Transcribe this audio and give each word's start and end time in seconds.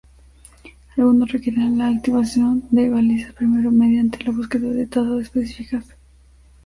Algunos 0.97 1.31
requieren 1.31 1.77
la 1.77 1.85
activación 1.89 2.63
de 2.71 2.89
balizas 2.89 3.35
primero 3.35 3.69
mediante 3.69 4.23
la 4.23 4.31
búsqueda 4.31 4.69
de 4.71 4.87
tazas 4.87 5.21
especiales. 5.21 5.89